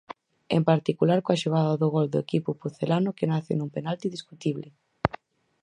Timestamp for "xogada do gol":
1.43-2.07